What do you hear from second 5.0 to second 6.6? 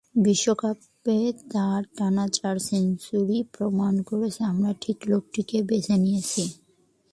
লোকটিকেই বেছে নিয়েছি।